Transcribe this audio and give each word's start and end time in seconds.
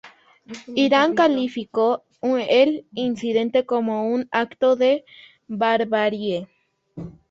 Irán 0.73 1.13
calificó 1.13 2.03
el 2.21 2.87
incidente 2.95 3.67
como 3.67 4.07
un 4.09 4.27
acto 4.31 4.75
de 4.75 5.05
barbarie. 5.47 6.47